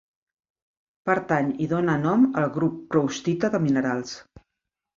[1.09, 4.19] Pertany i dóna nom al grup proustita de minerals.